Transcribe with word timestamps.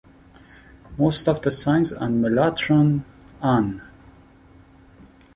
Most 0.97 1.27
of 1.27 1.43
the 1.43 1.51
songs 1.51 1.93
on 1.93 2.21
Mellotron 2.23 3.03
On! 3.39 3.83